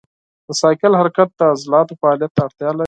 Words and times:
د 0.03 0.03
بایسکل 0.47 0.91
حرکت 1.01 1.29
د 1.39 1.41
عضلاتو 1.53 1.97
فعالیت 2.01 2.31
ته 2.35 2.41
اړتیا 2.47 2.69
لري. 2.71 2.79